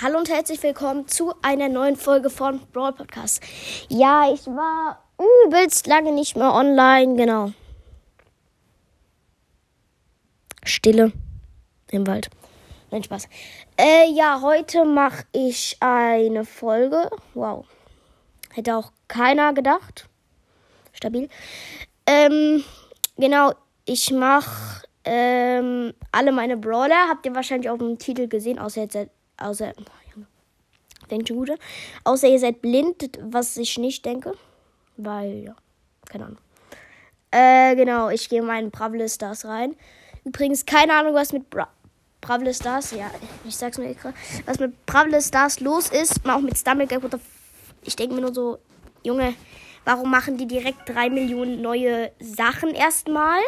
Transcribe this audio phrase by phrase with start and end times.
[0.00, 3.42] Hallo und herzlich willkommen zu einer neuen Folge von Brawl Podcast.
[3.88, 5.02] Ja, ich war
[5.44, 7.50] übelst lange nicht mehr online, genau.
[10.62, 11.10] Stille
[11.90, 12.30] im Wald.
[12.92, 13.28] Nein, Spaß.
[13.76, 17.10] Äh, ja, heute mache ich eine Folge.
[17.34, 17.66] Wow.
[18.52, 20.08] Hätte auch keiner gedacht.
[20.92, 21.28] Stabil.
[22.06, 22.62] Ähm,
[23.16, 23.52] genau,
[23.84, 27.08] ich mache ähm, alle meine Brawler.
[27.08, 28.96] Habt ihr wahrscheinlich auf dem Titel gesehen, außer jetzt
[29.38, 29.72] außer
[31.10, 31.58] denkt gute.
[32.04, 34.34] Außer ihr seid blind, was ich nicht denke.
[34.96, 35.56] Weil, ja,
[36.08, 36.38] keine Ahnung.
[37.30, 39.76] Äh, genau, ich gehe mal in Stars rein.
[40.24, 41.68] Übrigens, keine Ahnung, was mit Bra
[42.20, 43.10] Bravle Stars, ja,
[43.46, 44.12] ich sag's mir extra,
[44.44, 47.08] was mit Bravle Stars los ist, mal auch mit Stumblegate,
[47.84, 48.58] ich denke mir nur so,
[49.04, 49.34] Junge,
[49.84, 53.40] warum machen die direkt drei Millionen neue Sachen erstmal?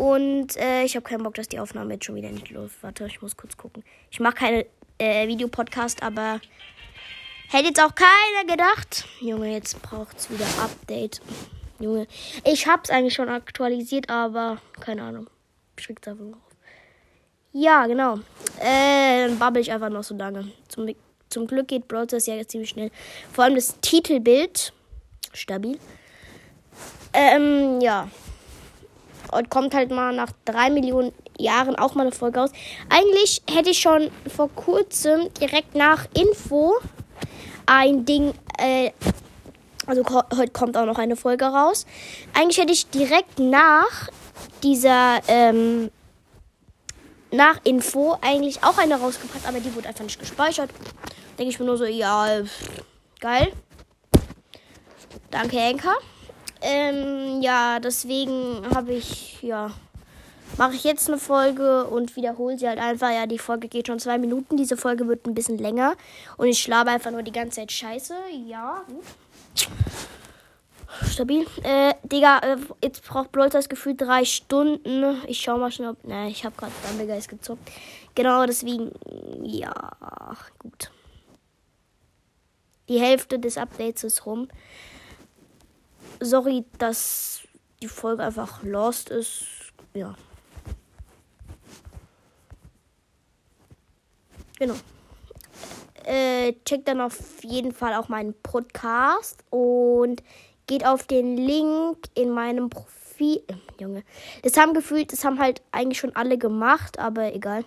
[0.00, 2.82] Und äh, ich habe keinen Bock, dass die Aufnahme jetzt schon wieder nicht läuft.
[2.82, 3.84] Warte, ich muss kurz gucken.
[4.10, 6.40] Ich mache keine äh, Videopodcast, aber
[7.50, 9.04] hätte jetzt auch keiner gedacht.
[9.20, 11.20] Junge, jetzt braucht es wieder Update.
[11.80, 12.06] Junge,
[12.46, 15.28] ich habe es eigentlich schon aktualisiert, aber keine Ahnung.
[15.76, 16.56] Schickt einfach drauf.
[17.52, 18.20] Ja, genau.
[18.58, 20.50] Äh, dann babbel ich einfach noch so lange.
[20.68, 20.88] Zum,
[21.28, 22.90] zum Glück geht Browser ja jetzt ziemlich schnell.
[23.34, 24.72] Vor allem das Titelbild.
[25.34, 25.78] Stabil.
[27.12, 28.08] Ähm, ja.
[29.32, 32.50] Und kommt halt mal nach drei Millionen Jahren auch mal eine Folge raus.
[32.88, 36.74] Eigentlich hätte ich schon vor kurzem direkt nach Info
[37.66, 38.90] ein Ding, äh,
[39.86, 40.04] also
[40.36, 41.86] heute kommt auch noch eine Folge raus.
[42.34, 44.08] Eigentlich hätte ich direkt nach
[44.62, 45.90] dieser, ähm,
[47.30, 50.70] nach Info eigentlich auch eine rausgebracht, aber die wurde einfach nicht gespeichert.
[51.38, 52.42] Denke ich mir nur so, ja,
[53.20, 53.52] geil.
[55.30, 55.96] Danke, Enker.
[56.62, 59.70] Ähm, ja, deswegen habe ich, ja,
[60.58, 63.10] mache ich jetzt eine Folge und wiederhole sie halt einfach.
[63.10, 64.56] Ja, die Folge geht schon zwei Minuten.
[64.56, 65.94] Diese Folge wird ein bisschen länger.
[66.36, 68.14] Und ich schlabe einfach nur die ganze Zeit Scheiße.
[68.46, 69.68] Ja, gut.
[71.08, 71.46] Stabil.
[71.62, 75.22] Äh, Digga, äh, jetzt braucht Brawl das Gefühl drei Stunden.
[75.26, 76.04] Ich schau mal schnell, ob.
[76.04, 77.70] Ne, ich habe gerade Dumblegeist gezockt.
[78.14, 78.90] Genau, deswegen.
[79.42, 79.72] Ja,
[80.58, 80.90] gut.
[82.88, 84.48] Die Hälfte des Updates ist rum
[86.20, 87.40] sorry, dass
[87.82, 89.44] die Folge einfach lost ist.
[89.94, 90.14] Ja.
[94.58, 94.74] Genau.
[96.04, 100.22] Äh, checkt dann auf jeden Fall auch meinen Podcast und
[100.66, 103.42] geht auf den Link in meinem Profil.
[103.48, 104.02] Äh, Junge.
[104.42, 107.64] Das haben gefühlt, das haben halt eigentlich schon alle gemacht, aber egal.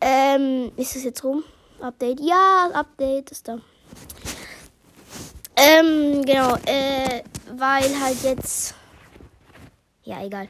[0.00, 1.44] Ähm, ist es jetzt rum?
[1.80, 2.20] Update?
[2.20, 3.58] Ja, Update ist da.
[5.56, 7.22] Ähm, genau, äh,
[7.56, 8.74] weil halt jetzt.
[10.02, 10.48] Ja, egal.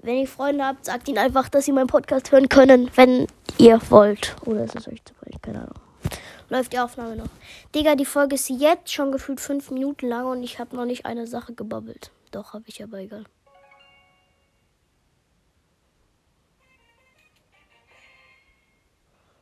[0.00, 3.26] Wenn ihr Freunde habt, sagt ihnen einfach, dass sie meinen Podcast hören können, wenn
[3.58, 4.36] ihr wollt.
[4.44, 5.40] Oder ist es euch zu frech?
[5.40, 5.80] Keine Ahnung.
[6.48, 7.28] Läuft die Aufnahme noch.
[7.74, 11.06] Digga, die Folge ist jetzt schon gefühlt fünf Minuten lang und ich habe noch nicht
[11.06, 12.10] eine Sache gebabbelt.
[12.30, 13.24] Doch, habe ich aber egal.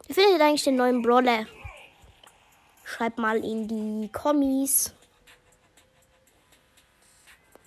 [0.07, 1.47] Wie findet ihr eigentlich den neuen Brawler?
[2.85, 4.93] Schreibt mal in die Kommis.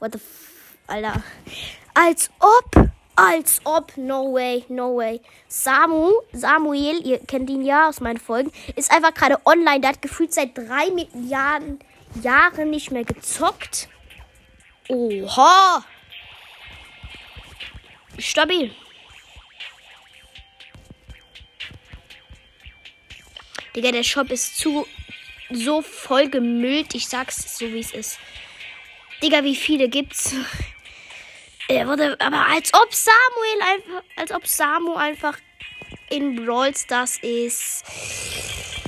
[0.04, 1.24] What the f Alter.
[1.94, 2.90] Als ob.
[3.16, 3.96] Als ob.
[3.96, 5.22] No way, no way.
[5.48, 9.80] Samu, Samuel, ihr kennt ihn ja aus meinen Folgen, ist einfach gerade online.
[9.80, 11.80] Der hat gefühlt seit drei Milliarden
[12.22, 13.88] Jahren nicht mehr gezockt.
[14.90, 15.86] Oha.
[18.18, 18.76] Stabil.
[23.74, 24.86] Digga, der Shop ist zu
[25.50, 26.94] so voll gemüllt.
[26.94, 28.20] Ich sag's so, wie es ist.
[29.24, 30.36] Digga, wie viele gibt's?
[31.70, 35.40] Er wurde, aber als ob Samuel einfach, als ob Samu einfach
[36.10, 37.86] in Brawl Stars ist.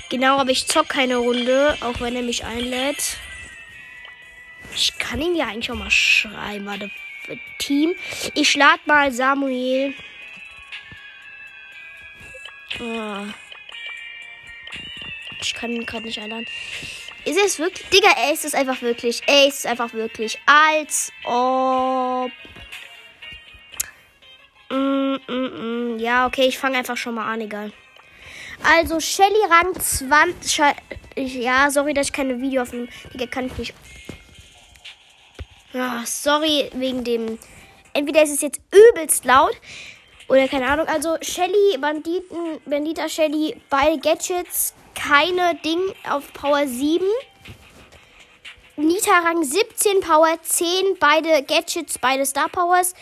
[0.10, 3.18] Genau, aber ich zock keine Runde, auch wenn er mich einlädt.
[4.76, 6.66] Ich kann ihn ja eigentlich auch mal schreiben.
[6.66, 6.92] Warte,
[7.58, 7.96] Team.
[8.34, 9.94] Ich lade mal Samuel.
[12.82, 13.26] Oh.
[15.40, 16.46] Ich kann ihn gerade nicht einladen.
[17.26, 17.90] Ist es wirklich?
[17.90, 19.22] Digga, er ist es einfach wirklich.
[19.26, 20.40] Er ist es einfach wirklich.
[20.46, 22.32] Als ob.
[24.70, 26.00] Mm, mm, mm.
[26.00, 27.72] Ja, okay, ich fange einfach schon mal an, egal.
[28.64, 30.62] Also, Shelly Rang 20.
[31.16, 32.88] Ja, sorry, dass ich keine Video auf dem.
[33.14, 33.74] Digga, kann ich nicht.
[35.74, 37.40] Ja, sorry wegen dem.
[37.94, 39.56] Entweder ist es jetzt übelst laut.
[40.28, 40.88] Oder keine Ahnung.
[40.88, 45.80] Also, Shelly, Banditen, Bandita Shelly, beide Gadgets keine Ding
[46.10, 47.06] auf Power 7.
[48.78, 52.94] Nita Rang 17, Power 10, beide Gadgets, beide Star Powers.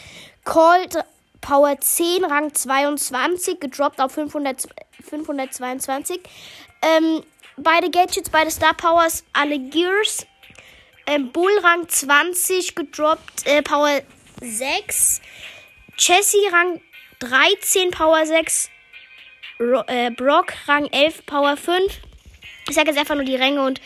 [0.44, 0.98] Cold
[1.42, 4.68] Power 10, Rang 22, gedroppt auf 500,
[5.02, 6.20] 522.
[6.82, 7.24] Ähm,
[7.58, 10.28] beide Gadgets, beide Star Powers, alle Gears.
[11.06, 14.02] Ähm, Bull Rang 20, gedroppt, äh, Power
[14.42, 15.22] 6.
[15.98, 16.82] Jessie Rang
[17.24, 18.70] 13, Power 6.
[19.60, 22.00] Ro äh, Brock Rang 11, Power 5.
[22.68, 23.80] Ich sage jetzt einfach nur die Ränge und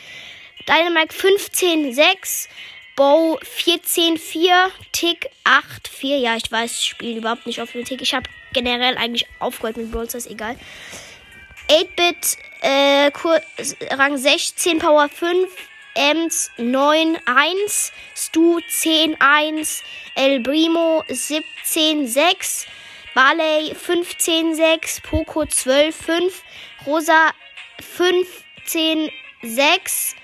[0.68, 2.50] Dynamite 15, 6.
[2.96, 4.72] Bow 14, 4.
[4.92, 6.18] Tick 8, 4.
[6.18, 8.02] Ja, ich weiß, ich spiele überhaupt nicht auf den Tick.
[8.02, 10.58] Ich habe generell eigentlich aufgehört mit Brawl Stars, egal.
[11.70, 13.12] 8-Bit äh,
[13.94, 15.50] Rang 16, Power 5.
[15.94, 17.92] Ems 9, 1.
[18.16, 19.84] Stu 10, 1.
[20.16, 22.68] El Primo 17, 6.
[23.14, 25.02] Barley 15, 6.
[25.02, 26.44] Poco 12, 5.
[26.86, 27.32] Rosa
[27.82, 29.10] 15,
[29.44, 30.16] 6.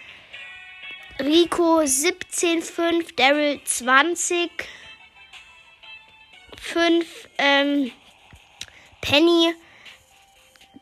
[1.20, 3.16] Rico 17, 5.
[3.16, 4.50] Daryl 20,
[6.58, 7.30] 5.
[7.38, 7.92] Ähm,
[9.02, 9.54] Penny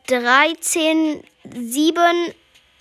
[0.06, 2.34] 13, 7.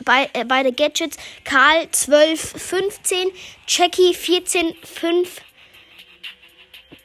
[0.03, 1.17] Bei, äh, beide Gadgets.
[1.43, 3.31] Karl 12, 15.
[3.67, 5.41] Jackie 14, 5.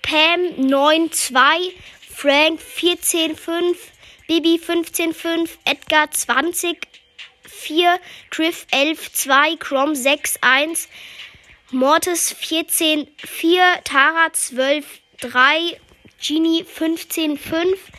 [0.02, 1.72] Pam 9, 2.
[2.16, 3.92] Frank 14, 5.
[4.26, 5.58] Bibi 15, 5.
[5.66, 6.78] Edgar 20,
[7.42, 7.98] 4.
[8.30, 9.58] Griff 11, 2.
[9.58, 10.88] Crom 6, 1.
[11.72, 13.82] Mortis 14, 4.
[13.84, 15.76] Tara 12, 3.
[16.18, 17.90] Genie 15, 5.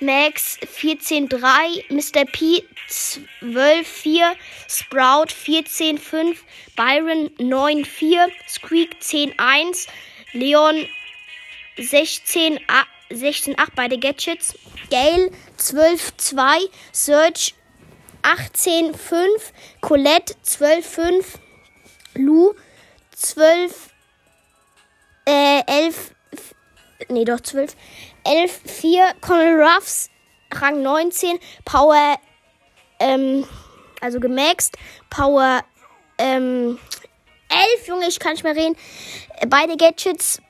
[0.00, 2.32] Max 14,3, Mr.
[2.32, 4.36] P 12,4,
[4.68, 6.36] Sprout 14,5,
[6.76, 9.88] Byron 9,4, Squeak 10,1,
[10.34, 10.86] Leon
[11.78, 14.54] 16,8, 16, beide Gadgets,
[14.90, 17.54] Gale 12,2, Search
[18.22, 19.26] 18,5,
[19.80, 21.24] Colette 12,5,
[22.14, 22.54] Lou
[23.14, 23.90] 12,
[25.26, 26.14] äh, 11,
[27.08, 27.76] nee, doch 12,
[28.24, 29.14] 11, 4.
[29.20, 30.10] Colonel Ruffs,
[30.52, 31.38] Rang 19.
[31.64, 32.16] Power,
[33.00, 33.46] ähm,
[34.00, 34.76] also gemaxt.
[35.10, 35.62] Power,
[36.18, 36.78] ähm,
[37.48, 38.76] 11, Junge, ich kann nicht mehr reden.
[39.48, 40.40] Beide Gadgets,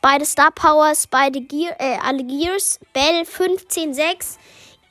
[0.00, 2.78] beide Star Powers, beide Gear, äh, alle Gears.
[2.92, 4.38] Bell 15, 6.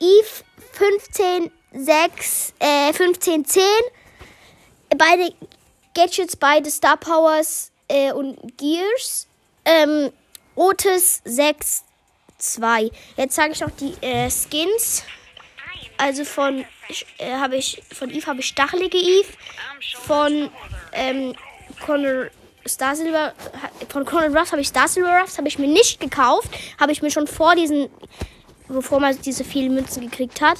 [0.00, 3.62] Eve 15, 6, äh, 15, 10.
[4.96, 5.34] Beide
[5.94, 9.26] Gadgets, beide Star Powers äh, und Gears.
[9.64, 10.10] Ähm,
[10.54, 11.84] Otis 6,
[12.38, 12.90] 2.
[13.16, 15.04] Jetzt sage ich noch die äh, Skins.
[15.98, 16.64] Also von
[17.18, 19.28] äh, habe ich von Eve habe ich stachelige Eve.
[20.02, 20.50] Von
[20.92, 21.34] ähm,
[21.84, 22.30] Conor
[22.66, 23.32] Star Silver
[23.88, 27.02] von Conor Ruffs habe ich Star Silver Ruffs habe ich mir nicht gekauft, habe ich
[27.02, 27.88] mir schon vor diesen
[28.70, 30.58] bevor man diese vielen Münzen gekriegt hat.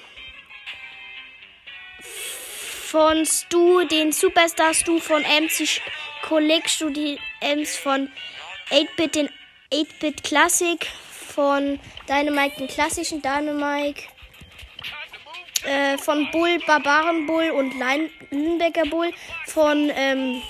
[2.90, 5.80] Von Stu den Superstar Stu von MC
[6.24, 8.10] Collect Stu die Ems von
[8.72, 9.30] 8-Bit den
[9.72, 10.88] 8-Bit Classic.
[11.36, 14.02] Von Dynamite den klassischen Dynamite.
[15.66, 17.76] Äh, von Bull, Barbaren Bull und
[18.31, 19.14] Lünebecker Bull.
[19.46, 20.42] Von ähm,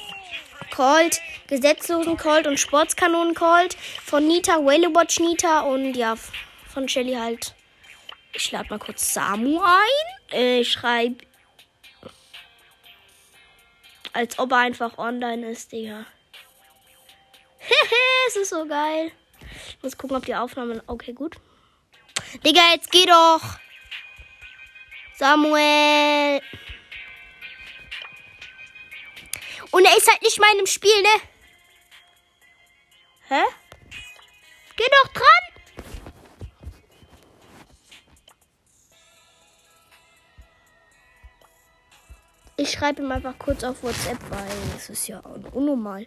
[0.73, 3.75] Colt, Gesetzlosen Colt und Sportskanonen Colt.
[4.05, 6.15] Von Nita, Whale Watch Nita und ja,
[6.73, 7.53] von Shelly halt.
[8.31, 10.31] Ich lade mal kurz Samu ein.
[10.31, 11.28] Äh, ich schreibe.
[14.13, 16.05] Als ob er einfach online ist, Digga.
[17.57, 19.11] Hehe, es ist so geil.
[19.69, 20.83] Ich muss gucken, ob die Aufnahme.
[20.87, 21.37] Okay, gut.
[22.45, 23.59] Digga, jetzt geh doch.
[25.17, 26.41] Samuel.
[29.71, 31.21] Und er ist halt nicht mal in dem Spiel, ne?
[33.27, 33.43] Hä?
[34.75, 35.38] Geh doch dran.
[42.69, 45.21] Ich schreibe ihm einfach kurz auf WhatsApp, weil das ist ja
[45.53, 46.05] unnormal.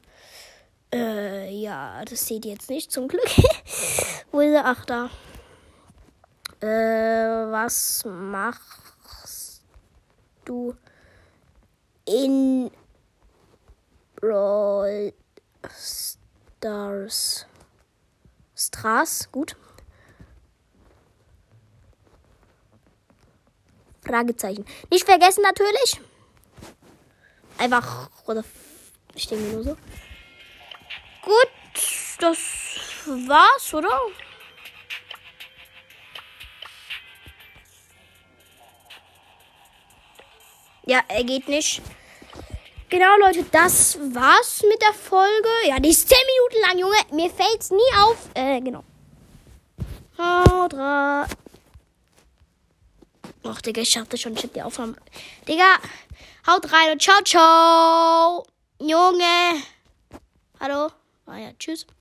[0.94, 3.26] Äh, ja, das seht ihr jetzt nicht zum Glück.
[4.30, 4.64] Wo ist er?
[4.64, 5.10] Ach, da.
[6.60, 9.64] Äh, was machst
[10.44, 10.76] du
[12.04, 12.70] in
[14.14, 15.12] Brawl
[16.60, 17.44] Stars?
[18.54, 19.56] Stras, gut.
[24.06, 24.64] Fragezeichen.
[24.92, 26.00] Nicht vergessen natürlich.
[27.62, 28.42] Einfach, oder
[29.14, 29.76] ich denke nur so.
[31.22, 32.36] Gut, das
[33.06, 34.00] war's, oder?
[40.86, 41.80] Ja, er geht nicht.
[42.88, 45.48] Genau, Leute, das war's mit der Folge.
[45.68, 46.96] Ja, die ist 10 Minuten lang, Junge.
[47.12, 48.28] Mir fällt's nie auf.
[48.34, 48.82] Äh, genau.
[50.18, 51.28] Haut rein.
[53.44, 54.34] Ach, Digga, ich schaffte schon.
[54.34, 54.96] Ich hab die Aufnahme.
[55.46, 55.78] Digga,
[56.46, 58.44] haut rein und ciao, ciao.
[58.80, 59.62] Junge.
[60.60, 60.90] Hallo.
[61.26, 61.86] Ah ja, tschüss.